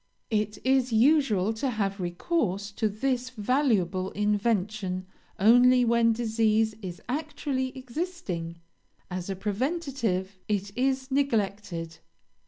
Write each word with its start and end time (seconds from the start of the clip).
It 0.31 0.57
is 0.63 0.91
usual 0.91 1.53
to 1.53 1.69
have 1.69 1.99
recourse 1.99 2.71
to 2.71 2.89
this 2.89 3.29
valuable 3.29 4.09
invention 4.13 5.05
only 5.37 5.85
when 5.85 6.11
disease 6.11 6.73
is 6.81 7.03
actually 7.07 7.67
existing 7.77 8.57
as 9.11 9.29
a 9.29 9.35
preventive, 9.35 10.39
it 10.47 10.75
is 10.75 11.11
neglected. 11.11 11.99